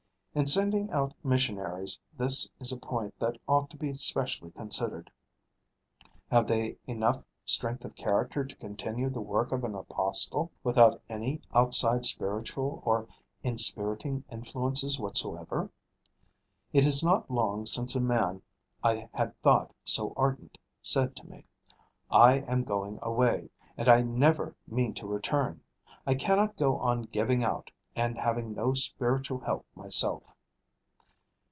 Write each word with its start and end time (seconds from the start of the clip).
In 0.33 0.47
sending 0.47 0.89
out 0.91 1.13
missionaries, 1.25 1.99
this 2.17 2.49
is 2.61 2.71
a 2.71 2.77
point 2.77 3.13
that 3.19 3.37
ought 3.49 3.69
to 3.71 3.75
be 3.75 3.93
specially 3.95 4.49
considered: 4.51 5.11
Have 6.31 6.47
they 6.47 6.77
enough 6.87 7.21
strength 7.43 7.83
of 7.83 7.97
character 7.97 8.45
to 8.45 8.55
continue 8.55 9.09
the 9.09 9.19
work 9.19 9.51
of 9.51 9.65
an 9.65 9.75
apostle 9.75 10.53
without 10.63 11.01
any 11.09 11.41
outside 11.53 12.05
spiritual 12.05 12.81
or 12.85 13.09
inspiriting 13.43 14.23
influences 14.31 14.97
whatsoever? 15.01 15.69
It 16.71 16.85
is 16.85 17.03
not 17.03 17.29
long 17.29 17.65
since 17.65 17.93
a 17.93 17.99
man 17.99 18.41
I 18.81 19.09
had 19.13 19.37
thought 19.41 19.73
so 19.83 20.13
ardent 20.15 20.57
said 20.81 21.13
to 21.17 21.27
me: 21.29 21.43
"I 22.09 22.35
am 22.47 22.63
going 22.63 22.99
away; 23.01 23.49
and 23.75 23.89
I 23.89 24.01
never 24.01 24.55
mean 24.65 24.93
to 24.93 25.05
return. 25.07 25.59
I 26.07 26.15
cannot 26.15 26.55
go 26.55 26.77
on 26.79 27.01
giving 27.01 27.43
out, 27.43 27.69
and 27.93 28.17
having 28.17 28.53
no 28.53 28.73
spiritual 28.73 29.39
help 29.39 29.65
myself." 29.75 30.23